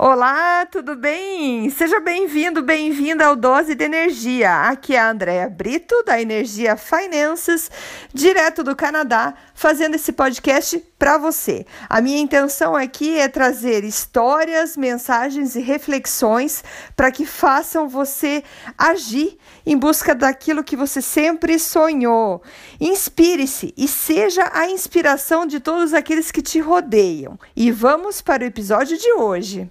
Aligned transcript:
Olá, 0.00 0.64
tudo 0.64 0.94
bem? 0.94 1.68
Seja 1.70 1.98
bem-vindo, 1.98 2.62
bem-vinda 2.62 3.26
ao 3.26 3.34
Dose 3.34 3.74
de 3.74 3.82
Energia. 3.82 4.68
Aqui 4.68 4.94
é 4.94 5.00
a 5.00 5.10
Andrea 5.10 5.50
Brito, 5.50 6.04
da 6.04 6.22
Energia 6.22 6.76
Finances, 6.76 7.68
direto 8.14 8.62
do 8.62 8.76
Canadá, 8.76 9.34
fazendo 9.56 9.96
esse 9.96 10.12
podcast 10.12 10.78
para 10.96 11.18
você. 11.18 11.66
A 11.88 12.00
minha 12.00 12.20
intenção 12.20 12.76
aqui 12.76 13.18
é 13.18 13.26
trazer 13.26 13.82
histórias, 13.82 14.76
mensagens 14.76 15.56
e 15.56 15.60
reflexões 15.60 16.62
para 16.94 17.10
que 17.10 17.26
façam 17.26 17.88
você 17.88 18.44
agir 18.78 19.36
em 19.66 19.76
busca 19.76 20.14
daquilo 20.14 20.62
que 20.62 20.76
você 20.76 21.02
sempre 21.02 21.58
sonhou. 21.58 22.40
Inspire-se 22.80 23.74
e 23.76 23.88
seja 23.88 24.48
a 24.52 24.70
inspiração 24.70 25.44
de 25.44 25.58
todos 25.58 25.92
aqueles 25.92 26.30
que 26.30 26.40
te 26.40 26.60
rodeiam. 26.60 27.36
E 27.56 27.72
vamos 27.72 28.22
para 28.22 28.44
o 28.44 28.46
episódio 28.46 28.96
de 28.96 29.12
hoje. 29.14 29.68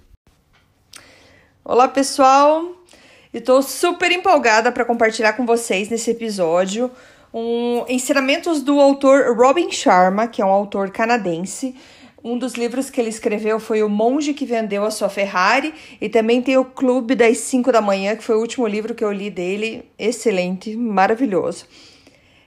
Olá, 1.70 1.86
pessoal! 1.86 2.82
Estou 3.30 3.60
super 3.60 4.10
empolgada 4.10 4.72
para 4.72 4.86
compartilhar 4.86 5.34
com 5.34 5.44
vocês 5.44 5.90
nesse 5.90 6.10
episódio 6.10 6.90
um, 7.30 7.84
ensinamentos 7.90 8.62
do 8.62 8.80
autor 8.80 9.36
Robin 9.36 9.70
Sharma, 9.70 10.26
que 10.26 10.40
é 10.40 10.44
um 10.46 10.48
autor 10.48 10.90
canadense. 10.90 11.76
Um 12.24 12.38
dos 12.38 12.54
livros 12.54 12.88
que 12.88 12.98
ele 12.98 13.10
escreveu 13.10 13.60
foi 13.60 13.82
O 13.82 13.88
Monge 13.90 14.32
que 14.32 14.46
Vendeu 14.46 14.82
a 14.82 14.90
Sua 14.90 15.10
Ferrari, 15.10 15.74
e 16.00 16.08
também 16.08 16.40
tem 16.40 16.56
o 16.56 16.64
Clube 16.64 17.14
das 17.14 17.36
5 17.36 17.70
da 17.70 17.82
Manhã, 17.82 18.16
que 18.16 18.24
foi 18.24 18.36
o 18.36 18.40
último 18.40 18.66
livro 18.66 18.94
que 18.94 19.04
eu 19.04 19.12
li 19.12 19.28
dele. 19.28 19.84
Excelente, 19.98 20.74
maravilhoso. 20.74 21.66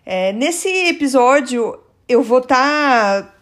É, 0.04 0.34
nesse 0.34 0.68
episódio, 0.88 1.80
eu 2.10 2.24
vou 2.24 2.40
estar. 2.40 3.22
Tá, 3.22 3.36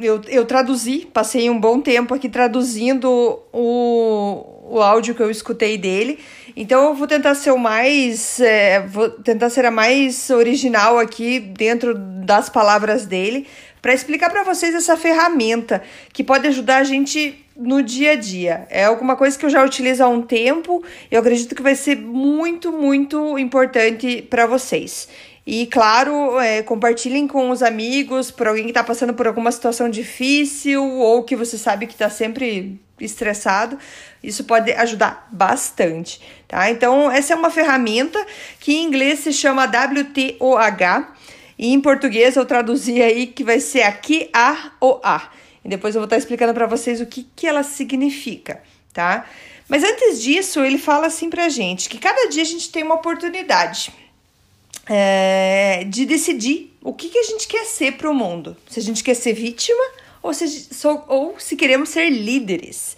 eu, 0.00 0.20
eu 0.28 0.44
traduzi, 0.44 1.06
passei 1.12 1.48
um 1.48 1.58
bom 1.58 1.80
tempo 1.80 2.14
aqui 2.14 2.28
traduzindo 2.28 3.08
o, 3.52 4.44
o 4.70 4.80
áudio 4.80 5.14
que 5.14 5.22
eu 5.22 5.30
escutei 5.30 5.78
dele. 5.78 6.18
Então 6.56 6.88
eu 6.88 6.94
vou 6.94 7.06
tentar 7.06 7.34
ser 7.34 7.50
o 7.50 7.58
mais. 7.58 8.40
É, 8.40 8.80
vou 8.80 9.10
tentar 9.10 9.50
ser 9.50 9.64
a 9.64 9.70
mais 9.70 10.30
original 10.30 10.98
aqui 10.98 11.38
dentro 11.38 11.94
das 11.94 12.48
palavras 12.48 13.06
dele 13.06 13.46
para 13.80 13.92
explicar 13.92 14.30
para 14.30 14.42
vocês 14.42 14.74
essa 14.74 14.96
ferramenta 14.96 15.82
que 16.12 16.24
pode 16.24 16.46
ajudar 16.48 16.78
a 16.78 16.84
gente 16.84 17.44
no 17.54 17.82
dia 17.82 18.12
a 18.12 18.16
dia. 18.16 18.66
É 18.70 18.84
alguma 18.84 19.14
coisa 19.14 19.38
que 19.38 19.44
eu 19.44 19.50
já 19.50 19.62
utilizo 19.62 20.02
há 20.02 20.08
um 20.08 20.22
tempo 20.22 20.82
e 21.10 21.14
eu 21.14 21.20
acredito 21.20 21.54
que 21.54 21.62
vai 21.62 21.74
ser 21.74 21.96
muito, 21.96 22.72
muito 22.72 23.38
importante 23.38 24.22
para 24.22 24.46
vocês. 24.46 25.08
E, 25.46 25.66
claro, 25.66 26.40
é, 26.40 26.62
compartilhem 26.62 27.28
com 27.28 27.50
os 27.50 27.62
amigos, 27.62 28.30
por 28.30 28.48
alguém 28.48 28.64
que 28.64 28.70
está 28.70 28.82
passando 28.82 29.12
por 29.12 29.26
alguma 29.26 29.52
situação 29.52 29.90
difícil 29.90 30.82
ou 30.82 31.22
que 31.22 31.36
você 31.36 31.58
sabe 31.58 31.86
que 31.86 31.92
está 31.92 32.08
sempre 32.08 32.80
estressado. 32.98 33.78
Isso 34.22 34.44
pode 34.44 34.72
ajudar 34.72 35.28
bastante, 35.30 36.20
tá? 36.48 36.70
Então, 36.70 37.10
essa 37.10 37.34
é 37.34 37.36
uma 37.36 37.50
ferramenta 37.50 38.24
que 38.58 38.72
em 38.72 38.84
inglês 38.84 39.18
se 39.20 39.32
chama 39.34 39.66
WTOH 39.66 41.08
e 41.58 41.72
em 41.72 41.80
português 41.80 42.36
eu 42.36 42.46
traduzi 42.46 43.02
aí 43.02 43.26
que 43.26 43.44
vai 43.44 43.60
ser 43.60 43.82
aqui 43.82 44.30
A 44.32 44.72
ou 44.80 44.98
A. 45.04 45.30
E 45.62 45.68
depois 45.68 45.94
eu 45.94 46.00
vou 46.00 46.06
estar 46.06 46.16
explicando 46.16 46.54
para 46.54 46.66
vocês 46.66 47.02
o 47.02 47.06
que, 47.06 47.28
que 47.36 47.46
ela 47.46 47.62
significa, 47.62 48.62
tá? 48.94 49.26
Mas 49.68 49.82
antes 49.82 50.22
disso, 50.22 50.60
ele 50.60 50.78
fala 50.78 51.06
assim 51.06 51.28
pra 51.28 51.48
gente 51.50 51.88
que 51.88 51.98
cada 51.98 52.28
dia 52.28 52.42
a 52.42 52.46
gente 52.46 52.70
tem 52.70 52.82
uma 52.82 52.94
oportunidade 52.94 53.92
é, 54.86 55.84
de 55.84 56.04
decidir 56.04 56.76
o 56.82 56.92
que, 56.92 57.08
que 57.08 57.18
a 57.18 57.22
gente 57.22 57.48
quer 57.48 57.64
ser 57.64 57.92
para 57.92 58.10
o 58.10 58.14
mundo. 58.14 58.56
Se 58.68 58.78
a 58.78 58.82
gente 58.82 59.02
quer 59.02 59.14
ser 59.14 59.32
vítima 59.32 59.82
ou 60.22 60.32
se, 60.32 60.68
ou 61.08 61.34
se 61.38 61.56
queremos 61.56 61.90
ser 61.90 62.10
líderes. 62.10 62.96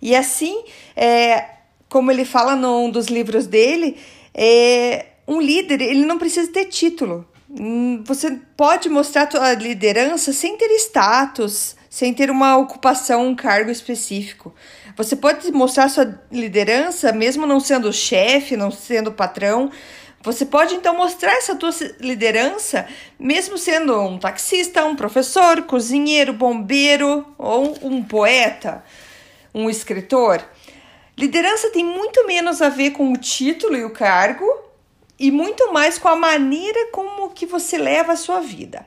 E 0.00 0.16
assim, 0.16 0.64
é, 0.96 1.44
como 1.88 2.10
ele 2.10 2.24
fala 2.24 2.56
num 2.56 2.90
dos 2.90 3.06
livros 3.06 3.46
dele, 3.46 3.96
é, 4.34 5.06
um 5.28 5.40
líder 5.40 5.80
ele 5.80 6.04
não 6.04 6.18
precisa 6.18 6.50
ter 6.50 6.66
título. 6.66 7.26
Hum, 7.48 8.02
você 8.04 8.38
pode 8.56 8.88
mostrar 8.88 9.30
sua 9.30 9.52
liderança 9.52 10.32
sem 10.32 10.56
ter 10.56 10.70
status, 10.76 11.76
sem 11.88 12.14
ter 12.14 12.30
uma 12.30 12.56
ocupação, 12.56 13.26
um 13.26 13.34
cargo 13.34 13.70
específico. 13.70 14.54
Você 14.96 15.14
pode 15.14 15.50
mostrar 15.52 15.88
sua 15.90 16.18
liderança 16.30 17.12
mesmo 17.12 17.46
não 17.46 17.60
sendo 17.60 17.92
chefe, 17.92 18.56
não 18.56 18.70
sendo 18.70 19.12
patrão, 19.12 19.70
você 20.22 20.46
pode 20.46 20.74
então 20.74 20.96
mostrar 20.96 21.32
essa 21.32 21.56
tua 21.56 21.70
liderança, 22.00 22.86
mesmo 23.18 23.58
sendo 23.58 24.00
um 24.00 24.18
taxista, 24.18 24.84
um 24.84 24.94
professor, 24.94 25.62
cozinheiro, 25.62 26.32
bombeiro 26.32 27.26
ou 27.36 27.76
um 27.82 28.02
poeta, 28.02 28.84
um 29.54 29.68
escritor. 29.68 30.42
Liderança 31.16 31.70
tem 31.70 31.84
muito 31.84 32.26
menos 32.26 32.62
a 32.62 32.68
ver 32.68 32.92
com 32.92 33.12
o 33.12 33.16
título 33.16 33.76
e 33.76 33.84
o 33.84 33.90
cargo 33.90 34.46
e 35.18 35.30
muito 35.30 35.72
mais 35.72 35.98
com 35.98 36.08
a 36.08 36.16
maneira 36.16 36.88
como 36.90 37.30
que 37.30 37.46
você 37.46 37.76
leva 37.76 38.12
a 38.12 38.16
sua 38.16 38.40
vida. 38.40 38.86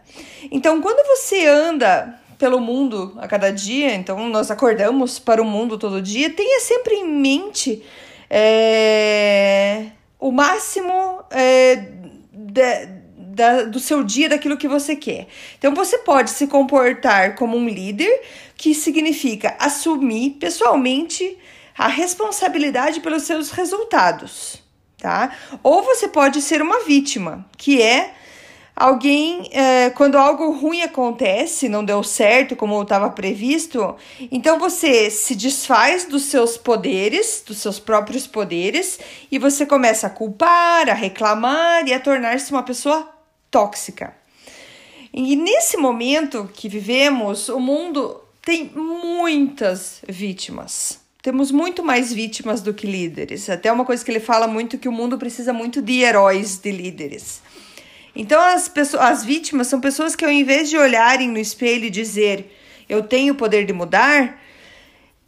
Então, 0.52 0.82
quando 0.82 1.06
você 1.08 1.46
anda 1.46 2.20
pelo 2.38 2.60
mundo 2.60 3.14
a 3.18 3.28
cada 3.28 3.52
dia, 3.52 3.94
então 3.94 4.30
nós 4.30 4.52
acordamos 4.52 5.20
para 5.20 5.42
o 5.42 5.46
mundo 5.46 5.78
todo 5.78 6.02
dia, 6.02 6.30
tenha 6.30 6.60
sempre 6.60 6.96
em 6.96 7.08
mente 7.08 7.84
é, 8.30 9.92
o 10.26 10.32
máximo 10.32 11.24
é, 11.30 11.88
da, 12.34 12.86
da, 13.16 13.64
do 13.66 13.80
seu 13.80 14.04
dia, 14.04 14.28
daquilo 14.28 14.58
que 14.58 14.68
você 14.68 14.96
quer. 14.96 15.28
Então, 15.60 15.76
você 15.76 16.00
pode 16.00 16.32
se 16.32 16.48
comportar 16.48 17.36
como 17.36 17.56
um 17.56 17.70
líder, 17.70 18.24
que 18.58 18.74
significa 18.74 19.56
assumir 19.60 20.32
pessoalmente 20.40 21.38
a 21.78 21.88
responsabilidade 21.88 23.02
pelos 23.02 23.22
seus 23.22 23.52
resultados, 23.52 24.64
tá? 24.98 25.32
Ou 25.62 25.84
você 25.84 26.08
pode 26.08 26.42
ser 26.42 26.60
uma 26.60 26.84
vítima, 26.86 27.46
que 27.56 27.80
é 27.80 28.16
alguém, 28.76 29.50
é, 29.52 29.90
quando 29.92 30.18
algo 30.18 30.52
ruim 30.52 30.82
acontece, 30.82 31.70
não 31.70 31.84
deu 31.84 32.04
certo 32.04 32.56
como 32.56 32.82
estava 32.82 33.10
previsto, 33.10 33.96
então 34.32 34.60
você 34.60 35.10
se 35.10 35.36
desfaz 35.36 36.06
dos 36.06 36.24
seus 36.24 36.58
poderes, 36.58 37.44
dos 37.46 37.58
seus 37.58 37.80
próprios 37.80 38.28
poderes, 38.28 39.00
e 39.32 39.40
você 39.40 39.66
começa 39.66 40.08
a 40.08 40.10
culpar, 40.10 40.90
a 40.90 40.94
reclamar 40.94 41.88
e 41.88 41.94
a 41.94 42.00
tornar-se 42.00 42.52
uma 42.52 42.64
pessoa 42.64 43.10
tóxica. 43.50 44.14
E 45.14 45.36
nesse 45.38 45.78
momento 45.78 46.50
que 46.54 46.68
vivemos, 46.68 47.48
o 47.48 47.58
mundo 47.58 48.20
tem 48.42 48.70
muitas 48.76 50.02
vítimas. 50.08 51.00
Temos 51.22 51.52
muito 51.52 51.82
mais 51.82 52.14
vítimas 52.14 52.62
do 52.62 52.74
que 52.74 52.86
líderes. 52.86 53.50
Até 53.50 53.72
uma 53.72 53.86
coisa 53.86 54.04
que 54.04 54.12
ele 54.12 54.20
fala 54.20 54.46
muito 54.46 54.78
que 54.78 54.90
o 54.90 54.92
mundo 54.92 55.18
precisa 55.18 55.54
muito 55.54 55.82
de 55.82 56.02
heróis, 56.02 56.58
de 56.58 56.70
líderes. 56.70 57.42
Então 58.16 58.42
as 58.42 58.68
pessoas, 58.68 59.04
as 59.04 59.26
vítimas 59.26 59.68
são 59.68 59.82
pessoas 59.82 60.16
que 60.16 60.24
ao 60.24 60.32
invés 60.32 60.70
de 60.70 60.78
olharem 60.78 61.30
no 61.30 61.38
espelho 61.38 61.86
e 61.86 61.90
dizer 61.90 62.56
eu 62.88 63.04
tenho 63.04 63.34
o 63.34 63.38
poder 63.38 63.66
de 63.66 63.74
mudar, 63.74 64.40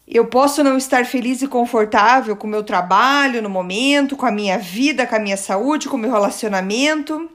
eu 0.08 0.26
posso 0.26 0.64
não 0.64 0.78
estar 0.78 1.06
feliz 1.06 1.42
e 1.42 1.48
confortável 1.48 2.36
com 2.36 2.48
o 2.48 2.50
meu 2.50 2.64
trabalho 2.64 3.42
no 3.42 3.50
momento, 3.50 4.16
com 4.16 4.26
a 4.26 4.32
minha 4.32 4.58
vida, 4.58 5.06
com 5.06 5.16
a 5.16 5.20
minha 5.20 5.36
saúde, 5.36 5.90
com 5.90 5.98
o 5.98 6.00
meu 6.00 6.12
relacionamento 6.12 7.30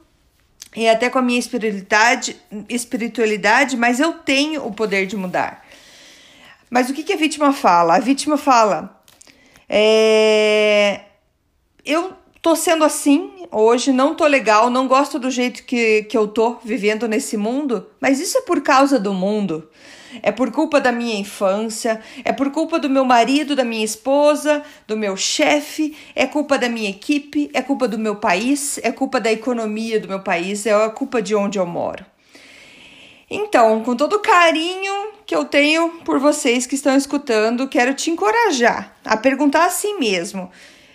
e 0.75 0.89
até 0.89 1.11
com 1.11 1.19
a 1.19 1.23
minha 1.23 1.39
espiritualidade, 1.39 2.37
espiritualidade, 2.69 3.77
mas 3.77 4.01
eu 4.01 4.15
tenho 4.15 4.65
o 4.67 4.73
poder 4.73 5.07
de 5.07 5.17
mudar. 5.17 5.67
Mas 6.71 6.89
o 6.89 6.95
que, 6.95 7.03
que 7.03 7.13
a 7.13 7.17
vítima 7.17 7.53
fala? 7.53 7.97
A 7.97 8.01
vítima 8.01 8.39
fala: 8.39 9.03
é, 9.69 11.03
eu 11.85 12.15
tô 12.43 12.57
sendo 12.57 12.85
assim 12.85 13.47
hoje, 13.53 13.93
não 13.93 14.17
tô 14.17 14.27
legal, 14.27 14.69
não 14.69 14.89
gosto 14.89 15.17
do 15.17 15.31
jeito 15.31 15.63
que, 15.63 16.03
que 16.03 16.19
eu 16.19 16.27
tô 16.27 16.57
vivendo 16.65 17.07
nesse 17.07 17.37
mundo, 17.37 17.87
mas 18.01 18.19
isso 18.19 18.37
é 18.37 18.41
por 18.43 18.61
causa 18.61 18.99
do 18.99 19.15
mundo. 19.15 19.69
É 20.23 20.31
por 20.31 20.51
culpa 20.51 20.79
da 20.79 20.93
minha 20.93 21.19
infância, 21.19 22.03
é 22.23 22.33
por 22.33 22.51
culpa 22.51 22.79
do 22.79 22.91
meu 22.91 23.03
marido, 23.03 23.57
da 23.57 23.65
minha 23.65 23.85
esposa, 23.85 24.63
do 24.87 24.95
meu 24.95 25.17
chefe, 25.17 25.97
é 26.15 26.27
culpa 26.27 26.59
da 26.59 26.69
minha 26.69 26.91
equipe, 26.91 27.49
é 27.55 27.63
culpa 27.63 27.89
do 27.89 27.99
meu 27.99 28.17
país, 28.17 28.79
é 28.83 28.93
culpa 28.93 29.19
da 29.19 29.33
economia 29.33 29.99
do 29.99 30.09
meu 30.09 30.21
país, 30.21 30.67
é 30.67 30.75
a 30.75 30.91
culpa 30.91 31.23
de 31.23 31.35
onde 31.35 31.59
eu 31.59 31.65
moro. 31.65 32.05
Então, 33.31 33.83
com 33.83 33.97
todo 33.97 34.17
o 34.17 34.21
carinho 34.21 34.93
que 35.25 35.35
eu 35.35 35.47
tenho 35.47 35.89
por 36.05 36.19
vocês 36.19 36.67
que 36.67 36.75
estão 36.75 36.95
escutando, 36.95 37.67
quero 37.67 37.95
te 37.95 38.11
encorajar 38.11 38.95
a 39.03 39.17
perguntar 39.17 39.65
a 39.65 39.71
si 39.71 39.95
mesmo: 39.95 40.51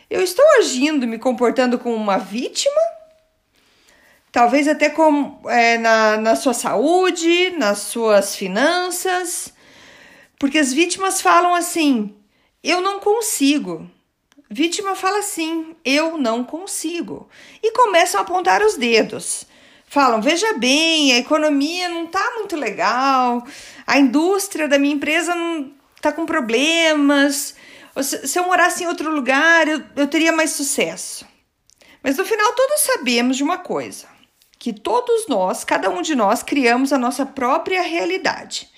eu 0.10 0.22
estou 0.22 0.46
agindo, 0.58 1.08
me 1.08 1.20
comportando 1.20 1.78
como 1.78 1.96
uma 1.96 2.18
vítima? 2.18 2.82
Talvez 4.32 4.68
até 4.68 4.90
com, 4.90 5.40
é, 5.50 5.78
na, 5.78 6.18
na 6.18 6.36
sua 6.36 6.54
saúde, 6.54 7.52
nas 7.58 7.80
suas 7.80 8.36
finanças. 8.36 9.54
Porque 10.40 10.58
as 10.58 10.72
vítimas 10.72 11.22
falam 11.22 11.56
assim: 11.56 12.16
eu 12.64 12.82
não 12.82 13.00
consigo. 13.00 13.90
Vítima 14.50 14.96
fala 14.96 15.20
assim: 15.20 15.76
eu 15.84 16.18
não 16.18 16.44
consigo. 16.44 17.28
E 17.62 17.72
começam 17.72 18.20
a 18.20 18.24
apontar 18.24 18.62
os 18.62 18.78
dedos. 18.78 19.46
Falam: 19.88 20.22
veja 20.22 20.54
bem, 20.54 21.14
a 21.14 21.18
economia 21.18 21.90
não 21.90 22.06
está 22.06 22.34
muito 22.36 22.56
legal, 22.56 23.44
a 23.86 23.98
indústria 23.98 24.68
da 24.68 24.78
minha 24.78 24.94
empresa 24.94 25.34
não 25.34 25.72
está 25.96 26.12
com 26.12 26.26
problemas, 26.26 27.56
se 28.04 28.38
eu 28.38 28.46
morasse 28.46 28.84
em 28.84 28.88
outro 28.88 29.14
lugar, 29.14 29.68
eu, 29.68 29.84
eu 29.96 30.08
teria 30.08 30.32
mais 30.32 30.52
sucesso. 30.52 31.26
Mas 32.04 32.18
no 32.18 32.26
final, 32.26 32.54
todos 32.54 32.82
sabemos 32.82 33.38
de 33.38 33.44
uma 33.44 33.58
coisa: 33.58 34.08
que 34.60 34.74
todos 34.74 35.28
nós, 35.28 35.64
cada 35.64 35.90
um 35.90 36.02
de 36.02 36.16
nós, 36.16 36.42
criamos 36.42 36.92
a 36.92 36.98
nossa 36.98 37.26
própria 37.26 37.82
realidade. 37.82 38.70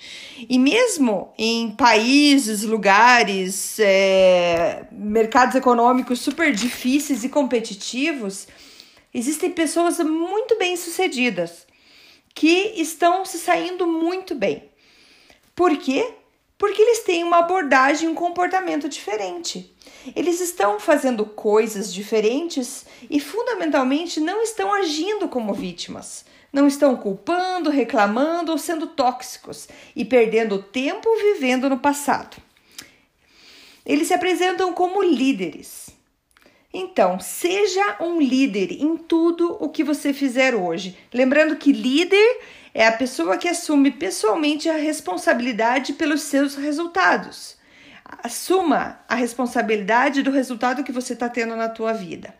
E 0.48 0.58
mesmo 0.58 1.32
em 1.38 1.70
países, 1.70 2.62
lugares, 2.62 3.78
é, 3.78 4.86
mercados 4.90 5.54
econômicos 5.54 6.20
super 6.20 6.52
difíceis 6.52 7.24
e 7.24 7.28
competitivos, 7.28 8.46
existem 9.12 9.50
pessoas 9.50 9.98
muito 9.98 10.58
bem 10.58 10.76
sucedidas 10.76 11.66
que 12.34 12.74
estão 12.76 13.24
se 13.24 13.38
saindo 13.38 13.86
muito 13.86 14.34
bem. 14.34 14.70
Por 15.54 15.76
quê? 15.76 16.14
Porque 16.60 16.82
eles 16.82 16.98
têm 16.98 17.24
uma 17.24 17.38
abordagem, 17.38 18.06
um 18.06 18.14
comportamento 18.14 18.86
diferente. 18.86 19.74
Eles 20.14 20.42
estão 20.42 20.78
fazendo 20.78 21.24
coisas 21.24 21.90
diferentes 21.90 22.84
e, 23.08 23.18
fundamentalmente, 23.18 24.20
não 24.20 24.42
estão 24.42 24.70
agindo 24.70 25.26
como 25.26 25.54
vítimas. 25.54 26.26
Não 26.52 26.66
estão 26.66 26.94
culpando, 26.96 27.70
reclamando 27.70 28.52
ou 28.52 28.58
sendo 28.58 28.88
tóxicos 28.88 29.70
e 29.96 30.04
perdendo 30.04 30.62
tempo 30.62 31.08
vivendo 31.16 31.66
no 31.70 31.78
passado. 31.78 32.36
Eles 33.86 34.08
se 34.08 34.12
apresentam 34.12 34.74
como 34.74 35.02
líderes. 35.02 35.88
Então, 36.74 37.18
seja 37.18 37.96
um 38.00 38.20
líder 38.20 38.70
em 38.70 38.98
tudo 38.98 39.56
o 39.58 39.70
que 39.70 39.82
você 39.82 40.12
fizer 40.12 40.54
hoje. 40.54 40.94
Lembrando 41.10 41.56
que 41.56 41.72
líder 41.72 42.38
é 42.72 42.86
a 42.86 42.92
pessoa 42.92 43.36
que 43.36 43.48
assume 43.48 43.90
pessoalmente 43.90 44.68
a 44.68 44.76
responsabilidade 44.76 45.92
pelos 45.94 46.22
seus 46.22 46.54
resultados. 46.54 47.56
Assuma 48.04 49.00
a 49.08 49.14
responsabilidade 49.14 50.22
do 50.22 50.30
resultado 50.30 50.84
que 50.84 50.92
você 50.92 51.12
está 51.12 51.28
tendo 51.28 51.56
na 51.56 51.68
tua 51.68 51.92
vida. 51.92 52.34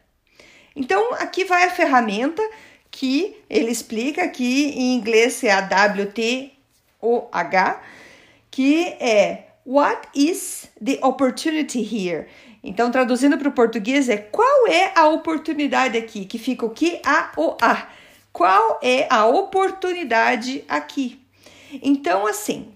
Então, 0.75 1.15
aqui 1.15 1.45
vai 1.45 1.65
a 1.65 1.71
ferramenta 1.71 2.43
que 2.91 3.37
ele 3.49 3.71
explica 3.71 4.27
que 4.29 4.71
em 4.71 4.95
inglês 4.95 5.43
é 5.45 5.53
a 5.53 5.61
WTOH, 5.61 6.51
que 8.51 8.85
é 9.01 9.47
What 9.65 10.09
is 10.15 10.71
the 10.83 10.99
opportunity 11.03 11.81
here? 11.81 12.27
Então, 12.63 12.91
traduzindo 12.91 13.39
para 13.39 13.49
o 13.49 13.53
português, 13.53 14.09
é 14.09 14.17
qual 14.17 14.67
é 14.67 14.93
a 14.95 15.09
oportunidade 15.09 15.97
aqui? 15.97 16.25
Que 16.25 16.39
fica 16.39 16.67
o 16.67 16.71
que? 16.71 17.01
A 17.05 17.33
o 17.37 17.57
a. 17.61 17.87
Qual 18.33 18.79
é 18.83 19.07
a 19.11 19.27
oportunidade 19.27 20.65
aqui? 20.69 21.21
Então, 21.83 22.27
assim, 22.27 22.73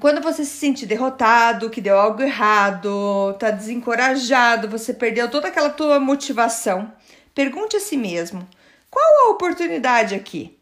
quando 0.00 0.22
você 0.22 0.44
se 0.44 0.56
sente 0.56 0.86
derrotado, 0.86 1.70
que 1.70 1.80
deu 1.80 1.98
algo 1.98 2.22
errado, 2.22 3.34
tá 3.38 3.50
desencorajado, 3.50 4.68
você 4.68 4.94
perdeu 4.94 5.30
toda 5.30 5.48
aquela 5.48 5.70
tua 5.70 6.00
motivação, 6.00 6.92
pergunte 7.34 7.76
a 7.76 7.80
si 7.80 7.96
mesmo: 7.96 8.48
qual 8.90 9.26
a 9.26 9.30
oportunidade 9.30 10.14
aqui? 10.14 10.58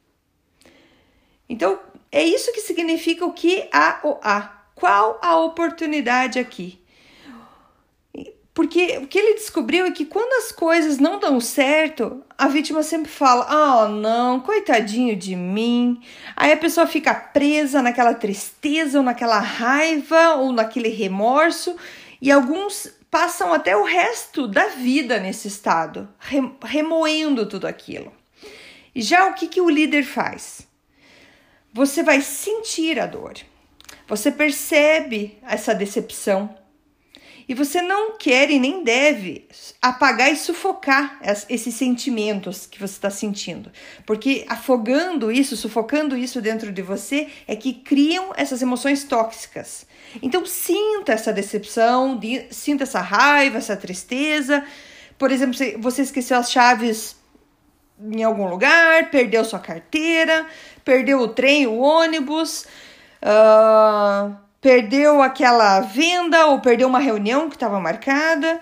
Então, 1.49 1.79
é 2.11 2.25
isso 2.25 2.53
que 2.53 2.61
significa 2.61 3.25
o 3.25 3.33
que 3.33 3.69
a 3.73 4.00
o 4.03 4.19
a. 4.23 4.59
Qual 4.75 5.21
a 5.23 5.37
oportunidade 5.37 6.39
aqui? 6.39 6.81
Porque 8.54 8.99
o 8.99 9.06
que 9.06 9.19
ele 9.19 9.34
descobriu 9.34 9.87
é 9.87 9.90
que 9.90 10.04
quando 10.04 10.32
as 10.34 10.52
coisas 10.52 10.99
não 10.99 11.19
dão 11.19 11.40
certo, 11.40 12.22
a 12.37 12.49
vítima 12.49 12.82
sempre 12.82 13.10
fala: 13.10 13.46
Ah, 13.49 13.84
oh, 13.84 13.88
não, 13.88 14.40
coitadinho 14.40 15.16
de 15.16 15.34
mim. 15.34 16.02
Aí 16.37 16.52
a 16.52 16.56
pessoa 16.56 16.87
fica 16.87 17.14
presa 17.14 17.81
naquela 17.81 18.12
tristeza, 18.12 18.99
ou 18.99 19.04
naquela 19.04 19.38
raiva, 19.38 20.34
ou 20.34 20.52
naquele 20.52 20.90
remorso, 20.90 21.75
e 22.20 22.31
alguns 22.31 22.93
passam 23.10 23.52
até 23.54 23.75
o 23.75 23.84
resto 23.84 24.46
da 24.46 24.69
vida 24.69 25.19
nesse 25.19 25.48
estado, 25.48 26.08
remoendo 26.62 27.46
tudo 27.46 27.66
aquilo. 27.66 28.12
E 28.94 29.00
já 29.00 29.28
o 29.28 29.34
que, 29.34 29.48
que 29.48 29.60
o 29.60 29.70
líder 29.70 30.02
faz? 30.02 30.66
Você 31.72 32.02
vai 32.02 32.20
sentir 32.20 33.00
a 33.00 33.06
dor, 33.06 33.34
você 34.06 34.31
percebe 34.31 35.38
essa 35.43 35.75
decepção 35.75 36.55
e 37.52 37.54
você 37.54 37.82
não 37.82 38.16
quer 38.16 38.50
e 38.50 38.58
nem 38.58 38.82
deve 38.82 39.46
apagar 39.82 40.32
e 40.32 40.37
sufocar 40.37 41.20
esses 41.50 41.75
sentimentos 41.75 42.64
que 42.64 42.78
você 42.78 42.94
está 42.94 43.10
sentindo. 43.10 43.70
Porque 44.06 44.46
afogando 44.49 45.31
isso, 45.31 45.54
sufocando 45.54 46.16
isso 46.16 46.40
dentro 46.40 46.72
de 46.72 46.81
você, 46.81 47.28
é 47.46 47.54
que 47.54 47.75
criam 47.75 48.32
essas 48.38 48.62
emoções 48.62 49.04
tóxicas. 49.04 49.87
Então, 50.22 50.46
sinta 50.46 51.12
essa 51.12 51.31
decepção, 51.31 52.19
sinta 52.50 52.84
essa 52.84 53.02
raiva, 53.02 53.58
essa 53.58 53.76
tristeza. 53.76 54.64
Por 55.19 55.31
exemplo, 55.31 55.55
você 55.78 56.00
esqueceu 56.00 56.38
as 56.38 56.50
chaves 56.50 57.16
em 58.00 58.22
algum 58.22 58.48
lugar, 58.48 59.10
perdeu 59.10 59.44
sua 59.44 59.58
carteira, 59.58 60.46
perdeu 60.82 61.20
o 61.20 61.28
trem, 61.28 61.66
o 61.66 61.76
ônibus. 61.76 62.64
Uh, 63.22 64.34
perdeu 64.62 65.20
aquela 65.20 65.81
venda 65.81 66.47
ou 66.47 66.61
perdeu 66.61 66.87
uma 66.87 67.00
reunião 67.00 67.50
que 67.50 67.56
estava 67.56 67.81
marcada, 67.81 68.61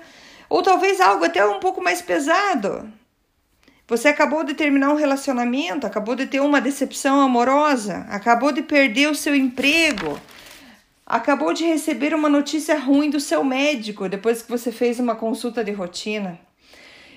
ou 0.48 0.62
talvez 0.62 0.98
algo 0.98 1.26
até 1.26 1.46
um 1.46 1.60
pouco 1.60 1.82
mais 1.82 2.00
pesado. 2.00 2.90
Você 3.86 4.08
acabou 4.08 4.42
de 4.42 4.54
terminar 4.54 4.90
um 4.90 4.96
relacionamento, 4.96 5.86
acabou 5.86 6.16
de 6.16 6.26
ter 6.26 6.40
uma 6.40 6.60
decepção 6.60 7.20
amorosa, 7.20 8.06
acabou 8.08 8.50
de 8.50 8.62
perder 8.62 9.10
o 9.10 9.14
seu 9.14 9.34
emprego, 9.34 10.18
acabou 11.04 11.52
de 11.52 11.64
receber 11.64 12.14
uma 12.14 12.30
notícia 12.30 12.78
ruim 12.78 13.10
do 13.10 13.20
seu 13.20 13.44
médico 13.44 14.08
depois 14.08 14.40
que 14.40 14.48
você 14.48 14.72
fez 14.72 14.98
uma 14.98 15.14
consulta 15.14 15.62
de 15.62 15.72
rotina. 15.72 16.40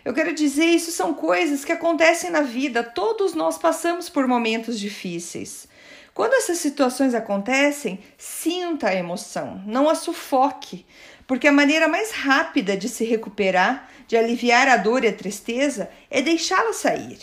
Eu 0.04 0.14
quero 0.14 0.34
dizer, 0.34 0.66
isso 0.66 0.92
são 0.92 1.14
coisas 1.14 1.64
que 1.64 1.72
acontecem 1.72 2.30
na 2.30 2.42
vida, 2.42 2.84
todos 2.84 3.34
nós 3.34 3.58
passamos 3.58 4.10
por 4.10 4.28
momentos 4.28 4.78
difíceis. 4.78 5.72
Quando 6.14 6.34
essas 6.34 6.60
situações 6.60 7.16
acontecem, 7.16 8.00
sinta 8.18 8.90
a 8.90 8.96
emoção, 8.96 9.62
não 9.66 9.90
a 9.90 9.96
sufoque, 9.96 10.86
porque 11.26 11.48
a 11.48 11.52
maneira 11.52 11.88
mais 11.88 12.12
rápida 12.12 12.78
de 12.78 12.88
se 12.88 13.04
recuperar, 13.04 13.90
de 14.08 14.16
aliviar 14.16 14.68
a 14.68 14.78
dor 14.78 15.04
e 15.04 15.08
a 15.08 15.14
tristeza, 15.14 15.90
é 16.12 16.22
deixá-la 16.22 16.74
sair. 16.74 17.20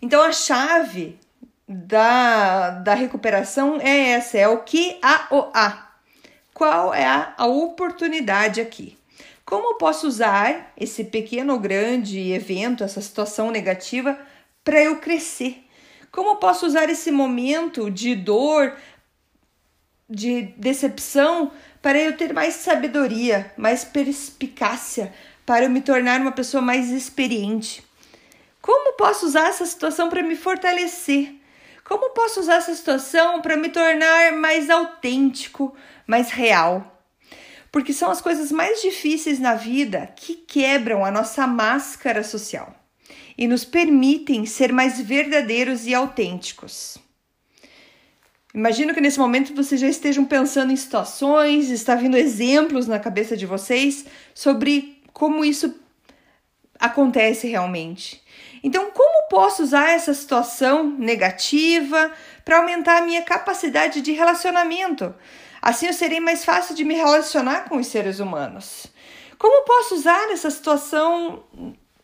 Então 0.00 0.22
a 0.22 0.32
chave 0.32 1.18
da, 1.68 2.70
da 2.70 2.94
recuperação 2.94 3.78
é 3.80 4.10
essa: 4.10 4.38
é 4.38 4.48
o 4.48 4.62
que 4.62 4.98
a 5.02 5.26
o 5.30 5.50
a. 5.52 5.88
Qual 6.54 6.94
é 6.94 7.04
a, 7.04 7.34
a 7.36 7.46
oportunidade 7.46 8.60
aqui? 8.60 8.96
Como 9.44 9.72
eu 9.72 9.74
posso 9.74 10.06
usar 10.06 10.72
esse 10.76 11.04
pequeno 11.04 11.52
ou 11.54 11.58
grande 11.58 12.32
evento, 12.32 12.84
essa 12.84 13.00
situação 13.00 13.50
negativa, 13.50 14.18
para 14.64 14.82
eu 14.82 14.96
crescer? 14.96 15.67
Como 16.18 16.30
eu 16.30 16.36
posso 16.36 16.66
usar 16.66 16.90
esse 16.90 17.12
momento 17.12 17.88
de 17.88 18.16
dor, 18.16 18.76
de 20.10 20.52
decepção, 20.56 21.52
para 21.80 21.96
eu 21.96 22.16
ter 22.16 22.32
mais 22.34 22.54
sabedoria, 22.54 23.52
mais 23.56 23.84
perspicácia, 23.84 25.14
para 25.46 25.66
eu 25.66 25.70
me 25.70 25.80
tornar 25.80 26.20
uma 26.20 26.32
pessoa 26.32 26.60
mais 26.60 26.90
experiente? 26.90 27.86
Como 28.60 28.96
posso 28.96 29.26
usar 29.26 29.46
essa 29.46 29.64
situação 29.64 30.08
para 30.08 30.24
me 30.24 30.34
fortalecer? 30.34 31.36
Como 31.84 32.10
posso 32.10 32.40
usar 32.40 32.56
essa 32.56 32.74
situação 32.74 33.40
para 33.40 33.56
me 33.56 33.68
tornar 33.68 34.32
mais 34.32 34.68
autêntico, 34.70 35.72
mais 36.04 36.30
real? 36.32 37.00
Porque 37.70 37.92
são 37.92 38.10
as 38.10 38.20
coisas 38.20 38.50
mais 38.50 38.82
difíceis 38.82 39.38
na 39.38 39.54
vida 39.54 40.12
que 40.16 40.34
quebram 40.34 41.04
a 41.04 41.12
nossa 41.12 41.46
máscara 41.46 42.24
social 42.24 42.77
e 43.38 43.46
nos 43.46 43.64
permitem 43.64 44.44
ser 44.44 44.72
mais 44.72 45.00
verdadeiros 45.00 45.86
e 45.86 45.94
autênticos. 45.94 46.98
Imagino 48.52 48.92
que 48.92 49.00
nesse 49.00 49.20
momento 49.20 49.54
vocês 49.54 49.80
já 49.80 49.86
estejam 49.86 50.24
pensando 50.24 50.72
em 50.72 50.76
situações, 50.76 51.70
está 51.70 51.94
vindo 51.94 52.16
exemplos 52.16 52.88
na 52.88 52.98
cabeça 52.98 53.36
de 53.36 53.46
vocês 53.46 54.04
sobre 54.34 55.00
como 55.12 55.44
isso 55.44 55.72
acontece 56.80 57.46
realmente. 57.46 58.20
Então, 58.64 58.90
como 58.90 59.28
posso 59.28 59.62
usar 59.62 59.90
essa 59.90 60.12
situação 60.12 60.90
negativa 60.98 62.10
para 62.44 62.58
aumentar 62.58 62.98
a 62.98 63.04
minha 63.04 63.22
capacidade 63.22 64.00
de 64.00 64.10
relacionamento? 64.10 65.14
Assim 65.62 65.86
eu 65.86 65.92
serei 65.92 66.18
mais 66.18 66.44
fácil 66.44 66.74
de 66.74 66.84
me 66.84 66.94
relacionar 66.94 67.68
com 67.68 67.76
os 67.76 67.86
seres 67.86 68.18
humanos. 68.18 68.86
Como 69.38 69.64
posso 69.64 69.94
usar 69.94 70.32
essa 70.32 70.50
situação 70.50 71.44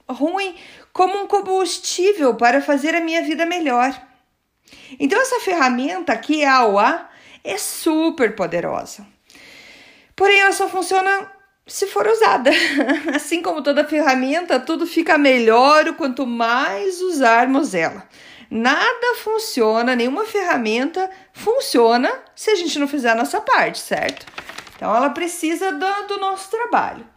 ruim 0.08 0.54
como 0.92 1.22
um 1.22 1.26
combustível 1.26 2.34
para 2.34 2.60
fazer 2.60 2.94
a 2.94 3.00
minha 3.00 3.22
vida 3.22 3.46
melhor. 3.46 4.00
Então, 4.98 5.20
essa 5.20 5.40
ferramenta 5.40 6.12
aqui, 6.12 6.44
a 6.44 6.58
AOA, 6.58 7.08
é 7.42 7.58
super 7.58 8.34
poderosa. 8.34 9.06
Porém, 10.16 10.40
ela 10.40 10.52
só 10.52 10.68
funciona 10.68 11.30
se 11.66 11.86
for 11.86 12.06
usada. 12.06 12.50
Assim 13.14 13.42
como 13.42 13.62
toda 13.62 13.84
ferramenta, 13.84 14.60
tudo 14.60 14.86
fica 14.86 15.18
melhor 15.18 15.94
quanto 15.94 16.26
mais 16.26 17.00
usarmos 17.00 17.74
ela. 17.74 18.06
Nada 18.50 19.16
funciona, 19.22 19.96
nenhuma 19.96 20.24
ferramenta 20.24 21.10
funciona 21.32 22.12
se 22.34 22.50
a 22.50 22.54
gente 22.54 22.78
não 22.78 22.86
fizer 22.86 23.10
a 23.10 23.14
nossa 23.14 23.40
parte, 23.40 23.78
certo? 23.78 24.26
Então 24.76 24.94
ela 24.94 25.10
precisa 25.10 25.72
do, 25.72 26.06
do 26.06 26.18
nosso 26.18 26.50
trabalho. 26.50 27.13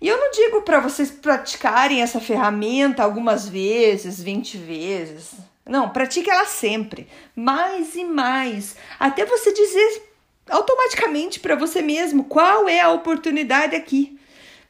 E 0.00 0.08
eu 0.08 0.18
não 0.18 0.30
digo 0.30 0.62
para 0.62 0.80
vocês 0.80 1.10
praticarem 1.10 2.02
essa 2.02 2.20
ferramenta 2.20 3.02
algumas 3.02 3.48
vezes, 3.48 4.22
20 4.22 4.58
vezes. 4.58 5.34
Não, 5.64 5.88
pratique 5.88 6.30
ela 6.30 6.44
sempre, 6.44 7.08
mais 7.34 7.94
e 7.96 8.04
mais, 8.04 8.76
até 9.00 9.24
você 9.24 9.52
dizer 9.52 10.02
automaticamente 10.48 11.40
para 11.40 11.56
você 11.56 11.82
mesmo 11.82 12.24
qual 12.24 12.68
é 12.68 12.80
a 12.80 12.90
oportunidade 12.90 13.74
aqui. 13.74 14.18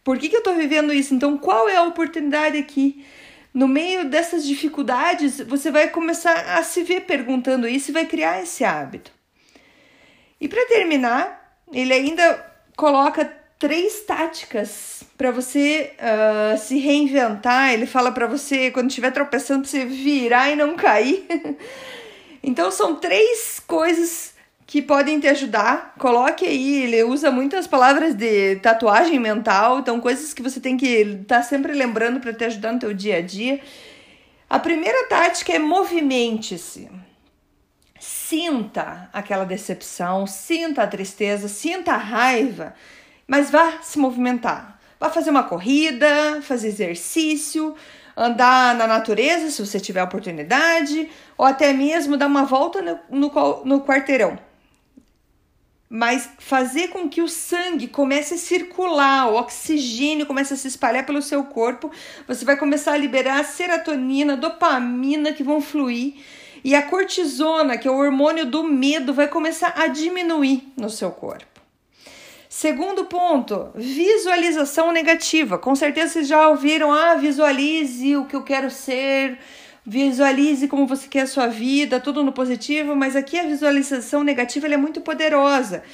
Por 0.02 0.18
que, 0.18 0.28
que 0.28 0.36
eu 0.36 0.40
estou 0.40 0.54
vivendo 0.54 0.92
isso? 0.92 1.14
Então, 1.14 1.36
qual 1.36 1.68
é 1.68 1.76
a 1.76 1.82
oportunidade 1.82 2.56
aqui? 2.56 3.04
No 3.52 3.66
meio 3.66 4.08
dessas 4.08 4.46
dificuldades, 4.46 5.40
você 5.40 5.70
vai 5.70 5.88
começar 5.88 6.56
a 6.56 6.62
se 6.62 6.82
ver 6.82 7.02
perguntando 7.02 7.66
isso 7.66 7.90
e 7.90 7.94
vai 7.94 8.06
criar 8.06 8.40
esse 8.40 8.64
hábito. 8.64 9.10
E 10.40 10.46
para 10.46 10.66
terminar, 10.66 11.58
ele 11.72 11.92
ainda 11.92 12.54
coloca 12.76 13.24
três 13.58 14.00
táticas 14.02 15.02
para 15.16 15.30
você 15.30 15.92
uh, 15.98 16.58
se 16.58 16.78
reinventar. 16.78 17.72
Ele 17.72 17.86
fala 17.86 18.12
para 18.12 18.26
você, 18.26 18.70
quando 18.70 18.88
estiver 18.88 19.10
tropeçando, 19.10 19.66
você 19.66 19.84
virar 19.84 20.50
e 20.50 20.56
não 20.56 20.76
cair. 20.76 21.26
então, 22.42 22.70
são 22.70 22.96
três 22.96 23.60
coisas 23.66 24.34
que 24.66 24.82
podem 24.82 25.20
te 25.20 25.28
ajudar. 25.28 25.94
Coloque 25.98 26.44
aí, 26.44 26.82
ele 26.82 27.04
usa 27.04 27.30
muitas 27.30 27.66
palavras 27.66 28.14
de 28.14 28.56
tatuagem 28.56 29.18
mental, 29.18 29.78
então 29.78 30.00
coisas 30.00 30.34
que 30.34 30.42
você 30.42 30.60
tem 30.60 30.76
que 30.76 30.86
estar 30.86 31.38
tá 31.38 31.42
sempre 31.42 31.72
lembrando 31.72 32.20
para 32.20 32.32
te 32.32 32.44
ajudar 32.44 32.72
no 32.72 32.78
teu 32.78 32.92
dia 32.92 33.18
a 33.18 33.20
dia. 33.20 33.60
A 34.50 34.58
primeira 34.58 35.08
tática 35.08 35.52
é 35.52 35.58
movimente-se. 35.58 36.88
Sinta 37.98 39.08
aquela 39.12 39.44
decepção, 39.44 40.26
sinta 40.26 40.82
a 40.82 40.86
tristeza, 40.86 41.48
sinta 41.48 41.92
a 41.92 41.96
raiva, 41.96 42.74
mas 43.26 43.50
vá 43.50 43.78
se 43.82 43.98
movimentar. 43.98 44.78
Vá 44.98 45.10
fazer 45.10 45.30
uma 45.30 45.42
corrida, 45.42 46.40
fazer 46.42 46.68
exercício, 46.68 47.74
andar 48.16 48.74
na 48.74 48.86
natureza, 48.86 49.50
se 49.50 49.64
você 49.64 49.78
tiver 49.78 50.02
oportunidade, 50.02 51.10
ou 51.36 51.44
até 51.44 51.72
mesmo 51.72 52.16
dar 52.16 52.26
uma 52.26 52.44
volta 52.44 52.80
no, 52.80 52.98
no, 53.10 53.64
no 53.64 53.80
quarteirão 53.82 54.38
mas 55.88 56.28
fazer 56.38 56.88
com 56.88 57.08
que 57.08 57.22
o 57.22 57.28
sangue 57.28 57.86
comece 57.86 58.34
a 58.34 58.38
circular, 58.38 59.28
o 59.28 59.36
oxigênio 59.36 60.26
comece 60.26 60.54
a 60.54 60.56
se 60.56 60.66
espalhar 60.66 61.06
pelo 61.06 61.22
seu 61.22 61.44
corpo, 61.44 61.90
você 62.26 62.44
vai 62.44 62.56
começar 62.56 62.92
a 62.92 62.96
liberar 62.96 63.40
a 63.40 63.44
serotonina, 63.44 64.36
dopamina 64.36 65.32
que 65.32 65.44
vão 65.44 65.60
fluir 65.60 66.14
e 66.64 66.74
a 66.74 66.82
cortisona, 66.82 67.78
que 67.78 67.86
é 67.86 67.90
o 67.90 67.96
hormônio 67.96 68.46
do 68.46 68.64
medo, 68.64 69.14
vai 69.14 69.28
começar 69.28 69.74
a 69.76 69.86
diminuir 69.86 70.72
no 70.76 70.90
seu 70.90 71.12
corpo. 71.12 71.55
Segundo 72.48 73.04
ponto, 73.06 73.70
visualização 73.74 74.92
negativa. 74.92 75.58
Com 75.58 75.74
certeza 75.74 76.14
vocês 76.14 76.28
já 76.28 76.48
ouviram, 76.48 76.92
ah, 76.92 77.14
visualize 77.14 78.16
o 78.16 78.24
que 78.24 78.36
eu 78.36 78.42
quero 78.42 78.70
ser, 78.70 79.38
Visualize 79.88 80.66
como 80.66 80.84
você 80.84 81.06
quer 81.06 81.20
a 81.20 81.26
sua 81.28 81.46
vida, 81.46 82.00
tudo 82.00 82.24
no 82.24 82.32
positivo, 82.32 82.96
mas 82.96 83.14
aqui 83.14 83.38
a 83.38 83.44
visualização 83.44 84.24
negativa 84.24 84.66
é 84.66 84.76
muito 84.76 85.00
poderosa. 85.00 85.84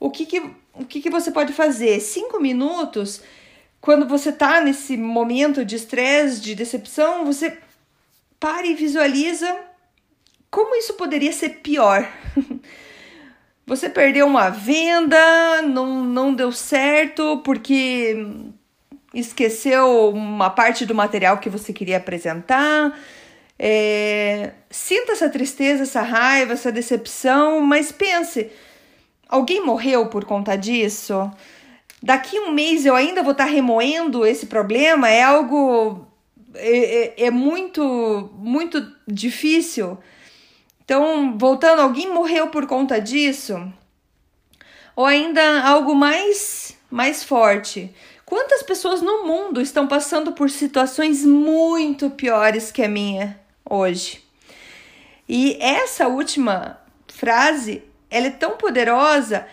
O 0.00 0.10
que, 0.10 0.26
que, 0.26 0.40
o 0.74 0.84
que, 0.84 1.00
que 1.00 1.08
você 1.08 1.30
pode 1.30 1.52
fazer? 1.52 2.00
Cinco 2.00 2.40
minutos, 2.40 3.22
quando 3.80 4.08
você 4.08 4.30
está 4.30 4.60
nesse 4.60 4.96
momento 4.96 5.64
de 5.64 5.76
estresse, 5.76 6.40
de 6.40 6.56
decepção, 6.56 7.24
você 7.24 7.56
para 8.40 8.66
e 8.66 8.74
visualiza 8.74 9.56
como 10.50 10.74
isso 10.74 10.94
poderia 10.94 11.32
ser 11.32 11.60
pior. 11.60 12.08
Você 13.68 13.88
perdeu 13.88 14.26
uma 14.26 14.48
venda, 14.48 15.62
não, 15.62 16.02
não 16.02 16.34
deu 16.34 16.50
certo 16.50 17.40
porque 17.44 18.16
esqueceu 19.14 20.10
uma 20.10 20.50
parte 20.50 20.84
do 20.84 20.94
material 20.94 21.38
que 21.38 21.48
você 21.48 21.72
queria 21.72 21.98
apresentar 21.98 22.98
é, 23.58 24.52
sinta 24.70 25.12
essa 25.12 25.28
tristeza, 25.28 25.82
essa 25.82 26.00
raiva, 26.00 26.52
essa 26.52 26.70
decepção, 26.70 27.60
mas 27.60 27.90
pense: 27.90 28.50
alguém 29.28 29.64
morreu 29.64 30.06
por 30.06 30.24
conta 30.24 30.56
disso? 30.56 31.30
Daqui 32.00 32.38
um 32.38 32.52
mês 32.52 32.86
eu 32.86 32.94
ainda 32.94 33.22
vou 33.22 33.32
estar 33.32 33.46
remoendo 33.46 34.24
esse 34.24 34.46
problema? 34.46 35.10
É 35.10 35.22
algo. 35.22 36.06
É, 36.54 37.22
é, 37.22 37.26
é 37.26 37.30
muito, 37.30 38.30
muito 38.34 38.92
difícil. 39.06 39.98
Então, 40.88 41.36
voltando, 41.36 41.82
alguém 41.82 42.10
morreu 42.10 42.46
por 42.46 42.66
conta 42.66 42.98
disso? 42.98 43.70
Ou 44.96 45.04
ainda 45.04 45.62
algo 45.62 45.94
mais, 45.94 46.74
mais 46.90 47.22
forte? 47.22 47.94
Quantas 48.24 48.62
pessoas 48.62 49.02
no 49.02 49.26
mundo 49.26 49.60
estão 49.60 49.86
passando 49.86 50.32
por 50.32 50.48
situações 50.48 51.26
muito 51.26 52.08
piores 52.08 52.72
que 52.72 52.82
a 52.82 52.88
minha? 52.88 53.38
hoje. 53.68 54.24
E 55.28 55.58
essa 55.60 56.08
última 56.08 56.80
frase, 57.06 57.82
ela 58.10 58.28
é 58.28 58.30
tão 58.30 58.56
poderosa, 58.56 59.46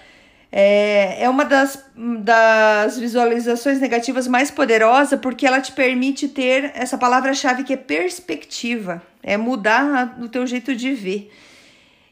é, 0.52 1.24
é 1.24 1.30
uma 1.30 1.44
das, 1.44 1.84
das 2.20 2.98
visualizações 2.98 3.80
negativas 3.80 4.28
mais 4.28 4.50
poderosa 4.50 5.18
porque 5.18 5.46
ela 5.46 5.60
te 5.60 5.72
permite 5.72 6.28
ter 6.28 6.72
essa 6.76 6.98
palavra-chave 6.98 7.64
que 7.64 7.74
é 7.74 7.78
perspectiva, 7.78 9.02
é 9.22 9.38
mudar 9.38 10.18
o 10.22 10.30
teu 10.30 10.46
jeito 10.48 10.76
de 10.76 10.94
ver. 10.94 11.32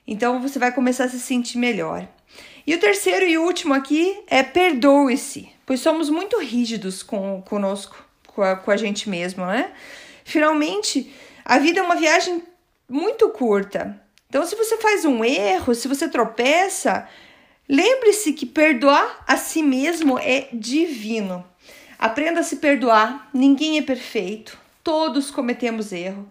Então 0.05 0.41
você 0.41 0.59
vai 0.59 0.71
começar 0.71 1.05
a 1.05 1.09
se 1.09 1.19
sentir 1.19 1.57
melhor. 1.57 2.07
E 2.65 2.73
o 2.73 2.79
terceiro 2.79 3.25
e 3.25 3.37
último 3.37 3.73
aqui 3.73 4.23
é 4.27 4.41
perdoe-se, 4.41 5.49
pois 5.65 5.79
somos 5.79 6.09
muito 6.09 6.39
rígidos 6.39 7.03
com 7.03 7.41
conosco, 7.41 7.95
com 8.27 8.41
a, 8.41 8.55
com 8.55 8.71
a 8.71 8.77
gente 8.77 9.09
mesmo, 9.09 9.45
né? 9.45 9.71
Finalmente, 10.23 11.13
a 11.43 11.59
vida 11.59 11.79
é 11.79 11.83
uma 11.83 11.95
viagem 11.95 12.41
muito 12.89 13.29
curta. 13.29 13.99
Então, 14.29 14.45
se 14.45 14.55
você 14.55 14.77
faz 14.77 15.05
um 15.05 15.23
erro, 15.23 15.75
se 15.75 15.87
você 15.87 16.07
tropeça, 16.07 17.07
lembre-se 17.67 18.33
que 18.33 18.45
perdoar 18.45 19.23
a 19.27 19.37
si 19.37 19.63
mesmo 19.63 20.17
é 20.19 20.47
divino. 20.53 21.45
Aprenda 21.97 22.41
a 22.41 22.43
se 22.43 22.57
perdoar. 22.57 23.29
Ninguém 23.33 23.77
é 23.77 23.81
perfeito. 23.81 24.57
Todos 24.83 25.31
cometemos 25.31 25.91
erro. 25.91 26.29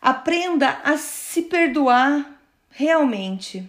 Aprenda 0.00 0.80
a 0.84 0.96
se 0.96 1.42
perdoar 1.42 2.40
realmente. 2.70 3.68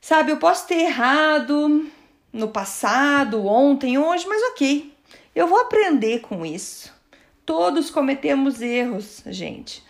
Sabe, 0.00 0.32
eu 0.32 0.38
posso 0.38 0.66
ter 0.66 0.80
errado 0.80 1.86
no 2.32 2.48
passado, 2.48 3.46
ontem, 3.46 3.98
hoje, 3.98 4.26
mas 4.26 4.42
ok. 4.50 4.92
Eu 5.34 5.46
vou 5.46 5.60
aprender 5.60 6.20
com 6.20 6.44
isso. 6.44 6.92
Todos 7.44 7.90
cometemos 7.90 8.60
erros, 8.60 9.22
gente. 9.26 9.82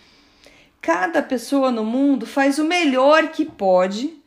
Cada 0.80 1.22
pessoa 1.22 1.70
no 1.70 1.84
mundo 1.84 2.26
faz 2.26 2.58
o 2.58 2.64
melhor 2.64 3.28
que 3.28 3.44
pode, 3.44 4.19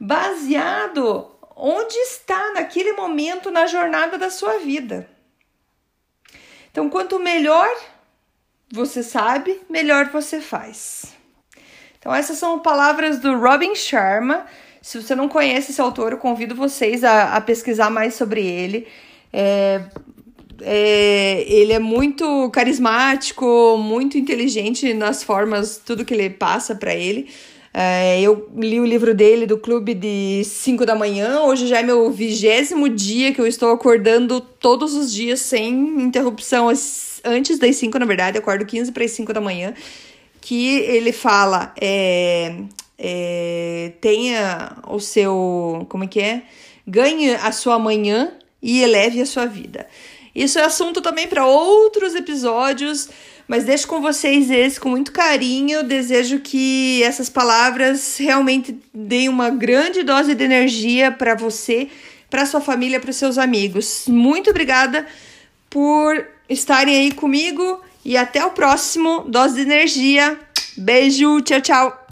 baseado 0.00 1.30
onde 1.56 1.94
está 1.94 2.52
naquele 2.52 2.92
momento 2.92 3.50
na 3.50 3.66
jornada 3.66 4.18
da 4.18 4.30
sua 4.30 4.58
vida. 4.58 5.08
Então, 6.70 6.90
quanto 6.90 7.18
melhor 7.18 7.68
você 8.70 9.02
sabe, 9.02 9.60
melhor 9.68 10.10
você 10.10 10.40
faz. 10.40 11.14
Então, 11.98 12.14
essas 12.14 12.36
são 12.36 12.58
palavras 12.58 13.18
do 13.18 13.38
Robin 13.38 13.74
Sharma. 13.74 14.46
Se 14.82 15.00
você 15.00 15.14
não 15.14 15.28
conhece 15.28 15.70
esse 15.70 15.80
autor, 15.80 16.12
eu 16.12 16.18
convido 16.18 16.54
vocês 16.54 17.02
a, 17.02 17.34
a 17.34 17.40
pesquisar 17.40 17.90
mais 17.90 18.14
sobre 18.14 18.46
ele. 18.46 18.86
É, 19.32 19.82
é, 20.60 21.44
ele 21.48 21.72
é 21.72 21.78
muito 21.78 22.50
carismático, 22.50 23.76
muito 23.78 24.18
inteligente 24.18 24.92
nas 24.94 25.22
formas, 25.22 25.78
tudo 25.78 26.04
que 26.04 26.14
ele 26.14 26.30
passa 26.30 26.74
para 26.74 26.94
ele. 26.94 27.30
É, 27.78 28.18
eu 28.22 28.48
li 28.56 28.80
o 28.80 28.86
livro 28.86 29.14
dele 29.14 29.44
do 29.44 29.58
clube 29.58 29.92
de 29.92 30.42
5 30.44 30.86
da 30.86 30.94
manhã. 30.94 31.42
Hoje 31.42 31.66
já 31.66 31.80
é 31.80 31.82
meu 31.82 32.10
vigésimo 32.10 32.88
dia 32.88 33.34
que 33.34 33.38
eu 33.38 33.46
estou 33.46 33.70
acordando 33.70 34.40
todos 34.40 34.94
os 34.94 35.12
dias 35.12 35.40
sem 35.40 35.74
interrupção. 36.00 36.70
Antes 37.22 37.58
das 37.58 37.76
5, 37.76 37.98
na 37.98 38.06
verdade, 38.06 38.38
eu 38.38 38.40
acordo 38.40 38.64
15 38.64 38.92
para 38.92 39.04
as 39.04 39.10
5 39.10 39.30
da 39.30 39.42
manhã. 39.42 39.74
Que 40.40 40.78
ele 40.78 41.12
fala: 41.12 41.74
é, 41.78 42.54
é, 42.98 43.92
tenha 44.00 44.78
o 44.88 44.98
seu. 44.98 45.84
Como 45.90 46.04
é 46.04 46.06
que 46.06 46.20
é? 46.20 46.44
Ganhe 46.86 47.34
a 47.34 47.52
sua 47.52 47.78
manhã 47.78 48.32
e 48.62 48.80
eleve 48.80 49.20
a 49.20 49.26
sua 49.26 49.44
vida. 49.44 49.86
Isso 50.36 50.58
é 50.58 50.64
assunto 50.64 51.00
também 51.00 51.26
para 51.26 51.46
outros 51.46 52.14
episódios, 52.14 53.08
mas 53.48 53.64
deixo 53.64 53.88
com 53.88 54.02
vocês 54.02 54.50
esse 54.50 54.78
com 54.78 54.90
muito 54.90 55.10
carinho. 55.10 55.82
Desejo 55.82 56.40
que 56.40 57.02
essas 57.02 57.30
palavras 57.30 58.18
realmente 58.18 58.78
deem 58.92 59.30
uma 59.30 59.48
grande 59.48 60.02
dose 60.02 60.34
de 60.34 60.44
energia 60.44 61.10
para 61.10 61.34
você, 61.34 61.88
para 62.28 62.44
sua 62.44 62.60
família, 62.60 63.00
para 63.00 63.14
seus 63.14 63.38
amigos. 63.38 64.04
Muito 64.08 64.50
obrigada 64.50 65.06
por 65.70 66.22
estarem 66.50 66.96
aí 66.96 67.12
comigo 67.12 67.80
e 68.04 68.14
até 68.14 68.44
o 68.44 68.50
próximo 68.50 69.24
Dose 69.26 69.54
de 69.54 69.62
Energia. 69.62 70.38
Beijo, 70.76 71.40
tchau, 71.40 71.60
tchau. 71.62 72.05